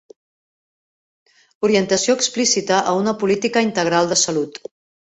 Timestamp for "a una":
2.95-3.17